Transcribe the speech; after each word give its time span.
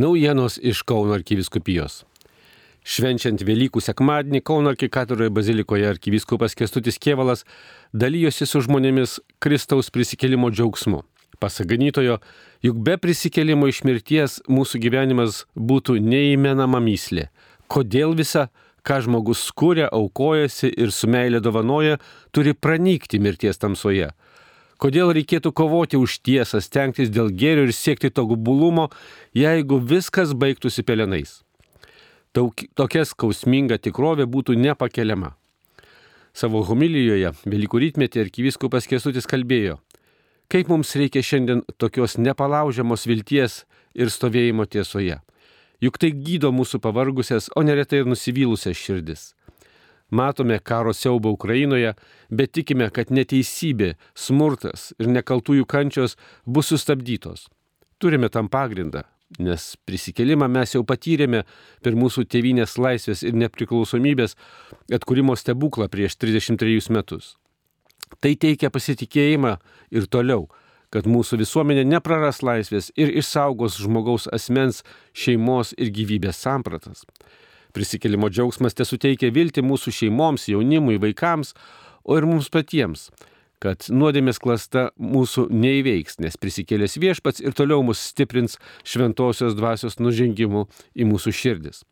Naujienos 0.00 0.58
iš 0.62 0.80
Kauno 0.88 1.12
arkiviskupijos. 1.12 2.06
Švenčiant 2.88 3.42
Velykų 3.44 3.82
sekmadienį 3.84 4.40
Kauno 4.48 4.70
arkikatoroje 4.72 5.28
bazilikoje 5.36 5.84
arkivyskupas 5.90 6.54
Kestutis 6.56 6.96
Kievalas 6.96 7.42
dalyjosi 7.92 8.48
su 8.48 8.62
žmonėmis 8.64 9.18
Kristaus 9.44 9.92
prisikelimo 9.92 10.48
džiaugsmu. 10.48 11.02
Pasaganytojo, 11.44 12.16
juk 12.64 12.80
be 12.86 12.96
prisikelimo 12.96 13.68
iš 13.68 13.82
mirties 13.84 14.38
mūsų 14.48 14.80
gyvenimas 14.86 15.42
būtų 15.52 15.98
neįmenama 16.00 16.80
myslė. 16.86 17.28
Kodėl 17.68 18.16
visa, 18.16 18.48
ką 18.80 19.02
žmogus 19.04 19.44
skūrė, 19.50 19.90
aukojasi 19.92 20.72
ir 20.80 20.96
su 20.96 21.12
meilė 21.12 21.44
dovanoja, 21.44 22.00
turi 22.32 22.56
pranykti 22.56 23.20
mirties 23.20 23.60
tamsoje? 23.60 24.14
Kodėl 24.80 25.10
reikėtų 25.12 25.52
kovoti 25.52 25.98
už 26.00 26.22
tiesą, 26.24 26.62
stengtis 26.64 27.10
dėl 27.12 27.28
gėrio 27.28 27.66
ir 27.68 27.72
siekti 27.76 28.08
tobulumo, 28.08 28.88
jeigu 29.36 29.76
viskas 29.76 30.32
baigtųsi 30.32 30.84
pelenais? 30.88 31.42
Tokia 32.32 33.04
skausminga 33.04 33.76
tikrovė 33.76 34.24
būtų 34.24 34.56
nepakeliama. 34.56 35.34
Savo 36.32 36.62
homilijoje 36.64 37.34
Velykų 37.44 37.80
rytmetį 37.84 38.22
arkivyskupas 38.24 38.86
Kesutis 38.88 39.26
kalbėjo, 39.28 39.80
kaip 40.48 40.70
mums 40.72 40.94
reikia 40.96 41.20
šiandien 41.26 41.64
tokios 41.76 42.16
nepalaužiamos 42.16 43.04
vilties 43.10 43.64
ir 43.92 44.08
stovėjimo 44.08 44.64
tiesoje. 44.64 45.18
Juk 45.84 45.98
tai 46.00 46.12
gydo 46.14 46.54
mūsų 46.56 46.80
pavargusias, 46.80 47.50
o 47.56 47.64
neretai 47.66 48.00
ir 48.00 48.08
nusivylusias 48.08 48.80
širdis. 48.80 49.32
Matome 50.10 50.58
karo 50.58 50.92
siaubą 50.96 51.30
Ukrainoje, 51.36 51.94
bet 52.30 52.52
tikime, 52.56 52.90
kad 52.90 53.12
neteisybė, 53.14 53.94
smurtas 54.14 54.90
ir 54.98 55.10
nekaltųjų 55.10 55.66
kančios 55.70 56.16
bus 56.46 56.72
sustabdytos. 56.72 57.46
Turime 58.00 58.30
tam 58.32 58.48
pagrindą, 58.48 59.04
nes 59.38 59.74
prisikelimą 59.86 60.48
mes 60.50 60.74
jau 60.74 60.82
patyrėme 60.86 61.44
per 61.84 61.98
mūsų 61.98 62.24
tėvynės 62.32 62.78
laisvės 62.80 63.22
ir 63.22 63.36
nepriklausomybės 63.38 64.34
atkūrimo 64.96 65.36
stebuklą 65.38 65.90
prieš 65.92 66.18
33 66.18 66.90
metus. 66.96 67.36
Tai 68.18 68.32
teikia 68.34 68.72
pasitikėjimą 68.74 69.54
ir 69.94 70.08
toliau, 70.10 70.48
kad 70.90 71.06
mūsų 71.06 71.38
visuomenė 71.44 71.84
nepraras 71.86 72.42
laisvės 72.42 72.90
ir 72.98 73.12
išsaugos 73.20 73.78
žmogaus 73.78 74.26
asmens, 74.34 74.82
šeimos 75.14 75.70
ir 75.78 75.92
gyvybės 75.94 76.42
sampratas. 76.42 77.04
Prisikėlimo 77.74 78.30
džiaugsmas 78.30 78.76
te 78.76 78.86
suteikia 78.88 79.30
viltį 79.34 79.64
mūsų 79.66 79.92
šeimoms, 79.94 80.48
jaunimui, 80.50 80.98
vaikams, 81.02 81.54
o 82.04 82.16
ir 82.18 82.26
mums 82.26 82.50
patiems, 82.52 83.08
kad 83.62 83.86
nuodėmės 83.92 84.40
klasta 84.42 84.88
mūsų 84.96 85.48
neįveiks, 85.52 86.18
nes 86.24 86.38
prisikėlęs 86.40 86.98
viešpats 87.02 87.44
ir 87.44 87.54
toliau 87.56 87.84
mus 87.86 88.02
stiprins 88.12 88.58
šventosios 88.82 89.56
dvasios 89.58 90.00
nužengimu 90.00 90.66
į 90.96 91.08
mūsų 91.12 91.34
širdis. 91.36 91.84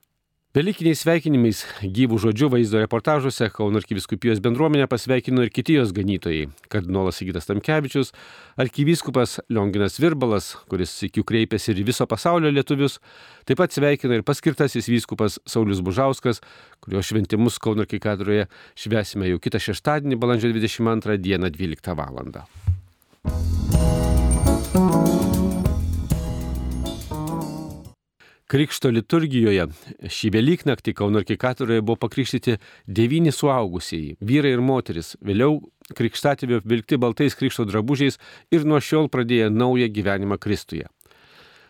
Velykiniais 0.57 1.03
sveikinimais 1.05 1.59
gyvų 1.85 2.17
žodžių 2.23 2.47
vaizdo 2.55 2.81
reportažuose 2.81 3.51
Kauno 3.53 3.83
arkiviskupijos 3.83 4.39
bendruomenę 4.41 4.87
pasveikino 4.89 5.43
ir 5.45 5.51
kiti 5.53 5.75
jos 5.77 5.93
ganytojai- 5.93 6.49
kardinolas 6.73 7.21
Sigitas 7.21 7.45
Tamkevičius, 7.45 8.15
arkivyskupas 8.57 9.41
Lionginas 9.53 10.01
Virbalas, 10.01 10.57
kuris 10.71 11.03
iki 11.05 11.21
kreipėsi 11.21 11.77
ir 11.77 11.85
viso 11.85 12.07
pasaulio 12.07 12.49
lietuvius, 12.49 12.99
taip 13.45 13.59
pat 13.59 13.71
sveikina 13.77 14.15
ir 14.17 14.23
paskirtasis 14.23 14.89
vyskupas 14.89 15.39
Saulis 15.45 15.83
Bužauskas, 15.85 16.41
kurio 16.81 17.03
šventimus 17.03 17.59
Kauno 17.59 17.85
arkikatoroje 17.85 18.49
švesime 18.75 19.29
jau 19.29 19.39
kitą 19.39 19.61
šeštadienį, 19.61 20.17
balandžio 20.17 20.49
22 20.49 21.19
dieną 21.19 21.51
12 21.53 21.95
val. 21.95 22.25
Krikšto 28.49 28.89
liturgijoje 28.89 29.67
šį 30.09 30.31
Velyknaktį 30.33 30.95
Kauno 30.97 31.21
arkikatoroje 31.21 31.83
buvo 31.85 31.99
pakrikštyti 32.01 32.55
devyni 32.89 33.29
suaugusieji- 33.29 34.15
vyrai 34.29 34.55
ir 34.57 34.63
moteris, 34.65 35.17
vėliau 35.21 35.59
krikštatėvė 35.93 36.63
vilkti 36.65 36.97
baltais 36.97 37.37
krikšto 37.37 37.67
drabužiais 37.69 38.17
ir 38.51 38.65
nuo 38.65 38.81
šiol 38.81 39.11
pradėjo 39.11 39.51
naują 39.53 39.89
gyvenimą 39.93 40.39
Kristuje. 40.39 40.89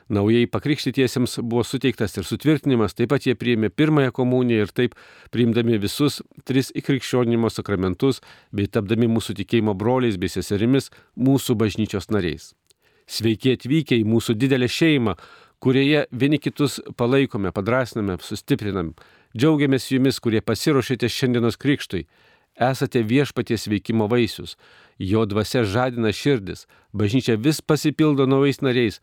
Naujai 0.08 0.46
pakrikštytiesiems 0.46 1.42
buvo 1.42 1.64
suteiktas 1.64 2.16
ir 2.16 2.22
sutvirtinimas, 2.22 2.94
taip 2.94 3.08
pat 3.08 3.26
jie 3.26 3.34
priėmė 3.34 3.70
pirmąją 3.70 4.12
komuniją 4.12 4.62
ir 4.62 4.68
taip 4.68 4.94
priimdami 5.32 5.78
visus 5.78 6.22
tris 6.44 6.70
įkrikščionimo 6.70 7.50
sakramentus 7.50 8.22
bei 8.52 8.66
tapdami 8.66 9.08
mūsų 9.08 9.34
tikėjimo 9.34 9.74
broliais 9.74 10.16
bei 10.16 10.28
seserimis, 10.28 10.90
mūsų 11.18 11.56
bažnyčios 11.56 12.08
nariais. 12.08 12.54
Sveiki 13.08 13.54
atvykę 13.56 13.96
į 13.96 14.04
mūsų 14.04 14.34
didelę 14.36 14.68
šeimą, 14.68 15.14
kurioje 15.58 16.04
vieni 16.10 16.38
kitus 16.38 16.78
palaikome, 16.96 17.52
padrasiname, 17.52 18.18
sustiprinam. 18.22 18.94
Džiaugiamės 19.36 19.90
jumis, 19.92 20.20
kurie 20.24 20.40
pasiruošėte 20.40 21.08
šiandienos 21.12 21.58
krikštui. 21.60 22.06
Esate 22.58 23.02
viešpaties 23.06 23.68
veikimo 23.70 24.08
vaisius. 24.10 24.56
Jo 24.98 25.26
dvasia 25.30 25.62
žadina 25.62 26.12
širdis. 26.12 26.66
Bažnyčia 26.92 27.36
vis 27.38 27.60
pasipildo 27.60 28.26
naujais 28.26 28.62
nariais, 28.64 28.98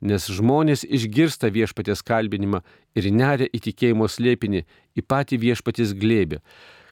nes 0.00 0.26
žmonės 0.28 0.84
išgirsta 0.84 1.48
viešpaties 1.54 2.04
kalbinimą 2.04 2.60
ir 2.98 3.08
neria 3.12 3.48
į 3.48 3.62
tikėjimo 3.70 4.10
slėpinį, 4.10 4.66
į 4.98 5.06
patį 5.08 5.40
viešpaties 5.46 5.96
glėbį 5.96 6.42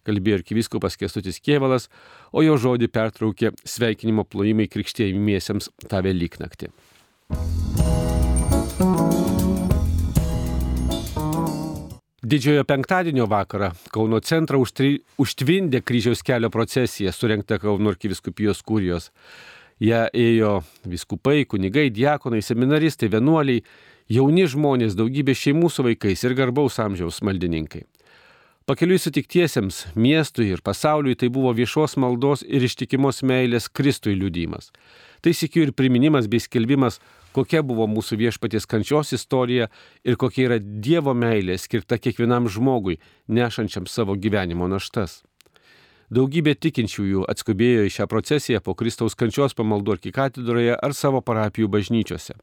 kalbėjo 0.06 0.40
arkiviskupas 0.40 0.98
Kestutis 1.00 1.40
Kievalas, 1.42 1.88
o 2.30 2.44
jo 2.46 2.56
žodį 2.62 2.90
pertraukė 2.94 3.54
sveikinimo 3.66 4.26
plojimai 4.30 4.68
krikštėjimiesiems 4.70 5.72
tą 5.90 6.04
Velyknaktį. 6.06 6.70
Didžiojo 12.26 12.64
penktadienio 12.66 13.28
vakarą 13.30 13.68
Kauno 13.94 14.18
centrą 14.18 14.58
užtvindė 15.22 15.78
kryžiaus 15.86 16.24
kelio 16.26 16.48
procesija, 16.50 17.12
surinkta 17.14 17.60
Kauno 17.62 17.92
arkiviskupijos 17.92 18.64
kurijos. 18.66 19.12
Ja 19.78 20.08
ėjo 20.10 20.56
viskupai, 20.90 21.44
kunigai, 21.46 21.84
diakonai, 21.94 22.40
seminaristai, 22.42 23.12
vienuoliai, 23.12 23.62
jauni 24.10 24.48
žmonės, 24.50 24.96
daugybė 24.98 25.36
šeimų 25.38 25.70
su 25.70 25.86
vaikais 25.86 26.26
ir 26.26 26.34
garbaus 26.34 26.80
amžiaus 26.82 27.22
maldininkai. 27.22 27.84
Pakeliui 28.66 28.98
sutiktiesiems 28.98 29.76
miestui 29.94 30.48
ir 30.50 30.58
pasauliui 30.58 31.14
tai 31.14 31.28
buvo 31.30 31.52
viešos 31.54 31.92
maldos 32.02 32.40
ir 32.42 32.64
ištikimos 32.66 33.22
meilės 33.22 33.68
Kristui 33.70 34.16
liudymas. 34.18 34.72
Tai 35.22 35.30
sėkiu 35.38 35.62
ir 35.68 35.70
priminimas 35.70 36.26
bei 36.26 36.42
skelbimas, 36.42 36.98
kokia 37.30 37.60
buvo 37.62 37.86
mūsų 37.86 38.18
viešpaties 38.24 38.66
kančios 38.66 39.14
istorija 39.14 39.68
ir 40.02 40.18
kokia 40.18 40.48
yra 40.48 40.58
Dievo 40.58 41.14
meilė 41.14 41.60
skirta 41.62 42.00
kiekvienam 42.02 42.50
žmogui, 42.50 42.98
nešančiam 43.30 43.86
savo 43.86 44.18
gyvenimo 44.18 44.66
naštas. 44.66 45.20
Daugybė 46.10 46.58
tikinčiųjų 46.58 47.22
atskubėjo 47.30 47.86
į 47.86 47.94
šią 48.00 48.10
procesiją 48.10 48.64
po 48.66 48.74
Kristaus 48.74 49.14
kančios 49.14 49.54
pamaldų 49.54 49.94
arkikatedroje 50.00 50.74
ar 50.74 50.98
savo 51.04 51.22
parapijų 51.22 51.70
bažnyčiose. 51.70 52.34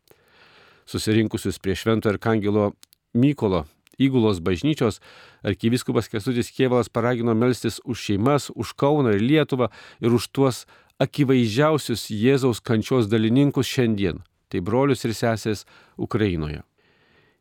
Susirinkusius 0.88 1.60
prie 1.60 1.76
Švento 1.76 2.16
Arkangelo 2.16 2.72
Mykolo 3.12 3.66
įgulos 4.00 4.42
bažnyčios 4.44 5.00
arkivyskupas 5.44 6.10
Kestutis 6.10 6.52
Kievalas 6.52 6.90
paragino 6.90 7.36
melstis 7.36 7.80
už 7.86 8.00
šeimas, 8.00 8.50
už 8.56 8.74
Kauną 8.74 9.16
ir 9.16 9.22
Lietuvą 9.22 9.70
ir 10.02 10.14
už 10.14 10.30
tuos 10.34 10.66
akivaizdžiausius 11.04 12.10
Jėzaus 12.12 12.62
kančios 12.62 13.10
dalininkus 13.12 13.68
šiandien 13.68 14.24
tai 14.54 14.62
brolius 14.62 15.02
ir 15.08 15.16
sesės 15.18 15.66
Ukrainoje. 15.98 16.62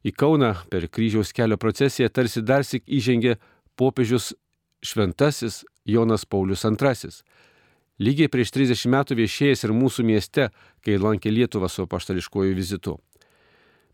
Į 0.03 0.15
Kauną 0.19 0.55
per 0.73 0.89
kryžiaus 0.89 1.35
kelio 1.37 1.59
procesiją 1.61 2.09
tarsi 2.09 2.43
dar 2.43 2.65
sik 2.65 2.89
įžengė 2.89 3.37
popiežius 3.79 4.33
šventasis 4.83 5.63
Jonas 5.85 6.25
Paulius 6.25 6.65
II. 6.65 7.13
Lygiai 8.03 8.33
prieš 8.33 8.51
30 8.57 8.89
metų 8.91 9.19
viešėjęs 9.21 9.67
ir 9.67 9.77
mūsų 9.77 10.05
mieste, 10.09 10.49
kai 10.83 10.99
lankė 10.99 11.31
Lietuvą 11.31 11.69
su 11.71 11.87
paštališkuoju 11.87 12.57
vizitu. 12.57 12.97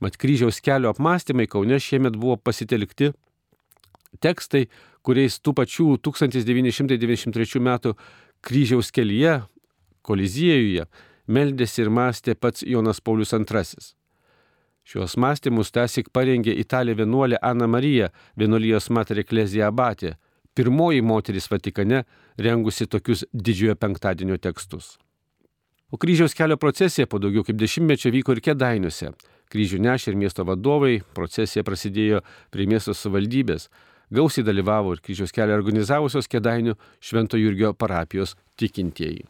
Mat 0.01 0.17
kryžiaus 0.17 0.61
kelio 0.63 0.93
apmąstymai 0.93 1.49
Kaune 1.51 1.81
šiemet 1.83 2.17
buvo 2.17 2.37
pasitelkti 2.37 3.13
tekstai, 4.23 4.69
kuriais 5.03 5.39
tų 5.43 5.55
pačių 5.59 5.87
1993 6.05 7.63
metų 7.63 7.95
kryžiaus 8.45 8.93
kelyje, 8.95 9.41
koliziejuje 10.03 10.87
meldėsi 11.29 11.83
ir 11.85 11.91
mąstė 11.93 12.35
pats 12.35 12.65
Jonas 12.65 13.01
Paulius 13.01 13.35
II. 13.35 13.65
Šios 14.89 15.19
mąstymus 15.21 15.69
tasik 15.75 16.09
parengė 16.17 16.55
italė 16.57 16.95
vienuolė 16.97 17.37
Ana 17.45 17.67
Marija, 17.69 18.09
vienuolijos 18.41 18.89
Mater 18.89 19.19
Ecclesia 19.21 19.67
Abatė, 19.69 20.15
pirmoji 20.57 21.03
moteris 21.05 21.51
Vatikane 21.53 22.05
rengusi 22.41 22.87
tokius 22.89 23.27
didžiojo 23.35 23.77
penktadienio 23.77 24.39
tekstus. 24.41 24.97
O 25.93 26.01
kryžiaus 26.01 26.35
kelio 26.37 26.57
procesija 26.57 27.07
po 27.07 27.21
daugiau 27.21 27.45
kaip 27.45 27.61
dešimtmečio 27.61 28.13
vyko 28.13 28.33
ir 28.37 28.41
kėdainiuose. 28.45 29.13
Kryžių 29.49 29.81
nešė 29.81 30.13
ir 30.13 30.19
miesto 30.21 30.45
vadovai, 30.45 30.99
procesija 31.17 31.65
prasidėjo 31.65 32.21
prie 32.53 32.67
miesto 32.69 32.93
savivaldybės. 32.93 33.69
Gausiai 34.13 34.45
dalyvavo 34.45 34.95
ir 34.95 35.03
kryžiaus 35.05 35.33
kelią 35.37 35.57
organizavusios 35.57 36.29
kėdainių 36.33 36.77
Švento 37.01 37.41
Jurgio 37.41 37.75
parapijos 37.77 38.37
tikintieji. 38.57 39.27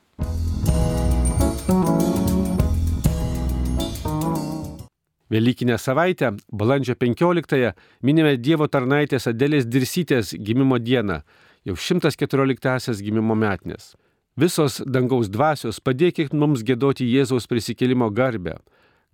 Velykinę 5.30 5.78
savaitę, 5.78 6.32
balandžio 6.52 6.94
15-ąją, 6.94 7.72
minime 8.02 8.36
Dievo 8.40 8.68
tarnaitės 8.68 9.28
Adelės 9.28 9.66
Dirsytės 9.68 10.32
gimimo 10.32 10.78
dieną, 10.80 11.20
jau 11.68 11.74
114-asias 11.76 13.02
gimimo 13.04 13.36
metnės. 13.36 13.92
Visos 14.38 14.80
dangaus 14.86 15.28
dvasios 15.28 15.82
padėkit 15.84 16.32
mums 16.32 16.62
gėdoti 16.64 17.04
Jėzaus 17.04 17.50
prisikėlimo 17.50 18.08
garbę. 18.14 18.56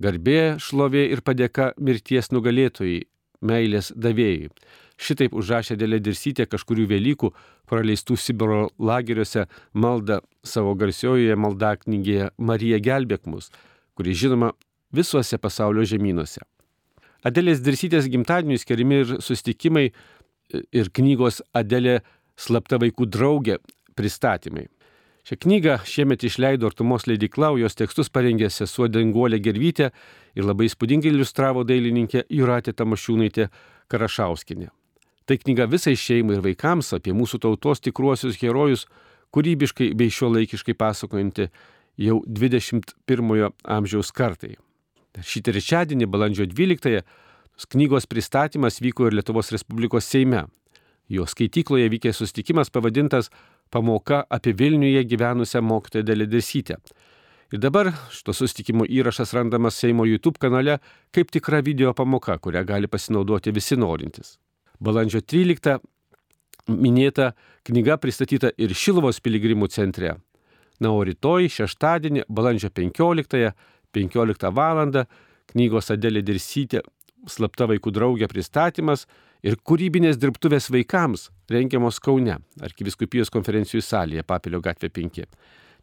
Garbė, 0.02 0.56
šlovė 0.58 1.04
ir 1.14 1.22
padėka 1.22 1.72
mirties 1.78 2.32
nugalėtojai, 2.34 3.04
meilės 3.44 3.92
davėjai. 3.94 4.50
Šitaip 4.98 5.34
užrašė 5.34 5.76
Dėlė 5.78 5.98
Dirsytė 6.02 6.46
kažkurių 6.50 6.86
Velykų 6.90 7.30
praleistų 7.70 8.16
Sibiro 8.18 8.68
lageriuose 8.78 9.46
maldą 9.74 10.20
savo 10.46 10.74
garsiojoje 10.78 11.34
maldaknygėje 11.38 12.30
Marija 12.38 12.78
gelbėk 12.82 13.26
mus, 13.26 13.50
kuri 13.98 14.14
žinoma 14.14 14.52
visuose 14.94 15.38
pasaulio 15.38 15.86
žemynuose. 15.86 16.42
Adelės 17.26 17.62
Dirsytės 17.64 18.10
gimtadieniui 18.10 18.60
skiriami 18.60 19.00
ir 19.02 19.16
sustikimai 19.24 19.88
ir 20.52 20.90
knygos 20.94 21.40
Adelė 21.54 22.00
slapta 22.38 22.78
vaikų 22.82 23.08
draugė 23.10 23.58
pristatymai. 23.98 24.68
Šią 25.24 25.38
knygą 25.40 25.78
šiemet 25.88 26.24
išleido 26.28 26.68
Artumos 26.68 27.06
leidikla, 27.08 27.54
jos 27.56 27.78
tekstus 27.78 28.10
parengė 28.12 28.50
sesuo 28.52 28.90
Denguolė 28.92 29.38
Gervytė 29.40 29.86
ir 30.36 30.44
labai 30.44 30.66
įspūdingai 30.68 31.08
iliustravo 31.14 31.62
dailininkė 31.64 32.26
Juratė 32.28 32.74
Tamašiūnaitė 32.76 33.46
Karašauskinė. 33.88 34.68
Tai 35.24 35.38
knyga 35.40 35.64
visai 35.72 35.94
šeimai 35.96 36.36
ir 36.36 36.44
vaikams 36.44 36.92
apie 36.92 37.14
mūsų 37.16 37.40
tautos 37.40 37.80
tikruosius 37.80 38.36
herojus, 38.42 38.84
kūrybiškai 39.32 39.94
bei 39.96 40.12
šio 40.12 40.28
laikiškai 40.34 40.76
pasakojanti 40.76 41.48
jau 42.04 42.20
21 42.28 43.48
amžiaus 43.64 44.12
kartai. 44.12 44.58
Šį 45.24 45.40
trečiadienį, 45.48 46.10
balandžio 46.10 46.44
12-ąją, 46.50 47.00
knygos 47.72 48.04
pristatymas 48.10 48.82
vyko 48.84 49.08
ir 49.08 49.16
Lietuvos 49.16 49.52
Respublikos 49.56 50.04
Seime. 50.04 50.44
Jo 51.08 51.24
skaitykloje 51.28 51.88
vykė 51.92 52.12
susitikimas 52.12 52.72
pavadintas 52.72 53.30
Pamoka 53.70 54.24
apie 54.30 54.52
Vilniuje 54.52 55.04
gyvenusią 55.04 55.62
mokytoją 55.62 56.04
Deledesytę. 56.04 56.76
Ir 57.52 57.60
dabar 57.60 57.92
šito 58.10 58.32
susitikimo 58.32 58.86
įrašas 58.86 59.34
randamas 59.36 59.76
Seimo 59.78 60.06
YouTube 60.08 60.40
kanale 60.42 60.78
kaip 61.14 61.30
tikra 61.30 61.60
video 61.62 61.92
pamoka, 61.94 62.38
kurią 62.38 62.64
gali 62.66 62.88
pasinaudoti 62.90 63.52
visi 63.54 63.76
norintys. 63.76 64.38
Balandžio 64.80 65.20
13 65.20 65.78
minėta 66.68 67.32
knyga 67.68 67.98
pristatyta 68.00 68.50
ir 68.58 68.74
Šilovos 68.74 69.20
piligrimų 69.20 69.68
centre. 69.70 70.16
Na, 70.80 70.90
o 70.90 71.04
rytoj, 71.06 71.46
šeštadienį, 71.52 72.24
balandžio 72.28 72.72
15, 72.74 73.52
15 73.94 74.50
val. 74.50 75.06
knygos 75.52 75.90
Adelė 75.92 76.22
Dirsytė 76.24 76.80
slapta 77.28 77.68
vaikų 77.68 77.92
draugė 77.94 78.28
pristatymas 78.28 79.06
ir 79.44 79.58
kūrybinės 79.60 80.16
dirbtuvės 80.20 80.70
vaikams 80.72 81.28
rengiamos 81.52 82.00
Kaune, 82.02 82.38
arkiviskupijos 82.64 83.30
konferencijų 83.32 83.82
salėje, 83.84 84.24
Papilio 84.24 84.62
gatvė 84.64 84.90
5. 84.96 85.20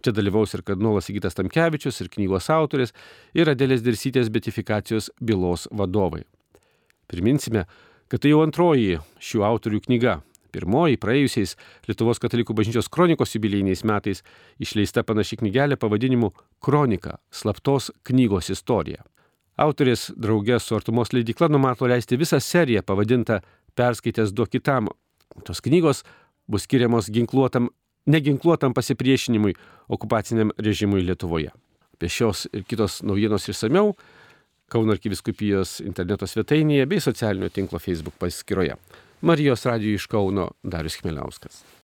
Čia 0.02 0.14
dalyvaus 0.18 0.56
ir 0.58 0.64
kardinolas 0.66 1.06
Sigitas 1.06 1.38
Tamkevičius, 1.38 2.02
ir 2.02 2.10
knygos 2.10 2.50
autoris, 2.50 2.96
ir 3.38 3.52
Adelės 3.52 3.84
Dirsytės 3.86 4.32
betifikacijos 4.34 5.12
bylos 5.22 5.68
vadovai. 5.70 6.24
Priminsime, 7.12 7.68
kad 8.10 8.24
tai 8.24 8.34
jau 8.34 8.42
antroji 8.42 8.98
šių 9.22 9.46
autorių 9.46 9.84
knyga. 9.86 10.18
Pirmoji 10.52 10.98
praėjusiais 11.00 11.54
Lietuvos 11.88 12.20
katalikų 12.20 12.56
bažnyčios 12.58 12.90
kronikos 12.92 13.38
jubilėjiniais 13.38 13.86
metais 13.88 14.24
išleista 14.60 15.06
panaši 15.08 15.38
knygelė 15.40 15.78
pavadinimu 15.80 16.34
Kronika- 16.60 17.20
slaptos 17.40 17.92
knygos 18.04 18.50
istorija. 18.50 19.06
Autorės 19.62 20.08
draugė 20.18 20.58
su 20.58 20.74
Artumos 20.74 21.12
leidikla 21.14 21.46
numato 21.52 21.86
leisti 21.86 22.18
visą 22.18 22.40
seriją 22.42 22.82
pavadintą 22.88 23.42
Perskaitęs 23.78 24.32
duok 24.34 24.50
kitam. 24.56 24.88
Tos 25.46 25.62
knygos 25.62 26.02
bus 26.50 26.66
skiriamos 26.66 27.12
ginkluotam, 27.14 27.70
neginkluotam 28.10 28.74
pasipriešinimui 28.74 29.54
okupaciniam 29.94 30.54
režimui 30.58 31.04
Lietuvoje. 31.06 31.52
Apie 31.94 32.10
šios 32.10 32.48
ir 32.52 32.66
kitos 32.66 33.02
naujienos 33.06 33.46
išsameu 33.54 33.94
Kauno 34.72 34.96
arkiviskupijos 34.96 35.82
interneto 35.84 36.26
svetainėje 36.26 36.88
bei 36.88 37.04
socialinio 37.04 37.52
tinklo 37.52 37.80
Facebook 37.84 38.16
paskyroje. 38.18 38.80
Marijos 39.22 39.68
radijų 39.68 40.00
iš 40.00 40.08
Kauno 40.10 40.48
Darius 40.64 40.96
Chmeliauskas. 41.02 41.62